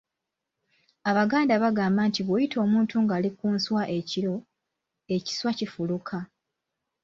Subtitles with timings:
[1.09, 4.35] Abaganda bagamba nti bw’oyita omuntu ng’ali ku nswa ekiro,
[5.15, 6.17] ekiswa kifuluka.